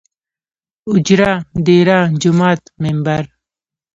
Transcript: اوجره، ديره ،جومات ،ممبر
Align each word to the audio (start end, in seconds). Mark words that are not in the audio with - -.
اوجره، 0.89 1.31
ديره 1.65 1.99
،جومات 2.21 2.61
،ممبر 2.83 3.23